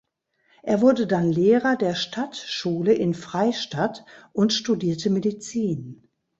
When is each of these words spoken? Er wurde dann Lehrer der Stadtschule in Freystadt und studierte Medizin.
Er 0.63 0.81
wurde 0.81 1.05
dann 1.05 1.31
Lehrer 1.31 1.75
der 1.75 1.93
Stadtschule 1.93 2.91
in 2.91 3.13
Freystadt 3.13 4.03
und 4.33 4.51
studierte 4.51 5.11
Medizin. 5.11 6.09